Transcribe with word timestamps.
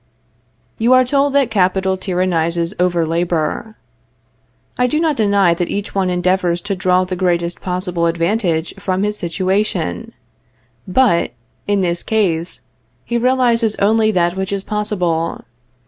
You 0.79 0.93
are 0.93 1.05
told 1.05 1.33
that 1.33 1.51
capital 1.51 1.95
tyrannizes 1.95 2.73
over 2.79 3.05
labor. 3.05 3.75
I 4.75 4.87
do 4.87 4.99
not 4.99 5.15
deny 5.15 5.53
that 5.53 5.69
each 5.69 5.93
one 5.93 6.09
endeavors 6.09 6.59
to 6.61 6.75
draw 6.75 7.03
the 7.03 7.15
greatest 7.15 7.61
possible 7.61 8.07
advantage 8.07 8.73
from 8.79 9.03
his 9.03 9.19
situation; 9.19 10.13
but, 10.87 11.33
in 11.67 11.81
this 11.81 11.99
sense, 12.09 12.61
he 13.05 13.19
realizes 13.19 13.75
only 13.75 14.09
that 14.09 14.35
which 14.35 14.51
is 14.51 14.63
possible. 14.63 15.43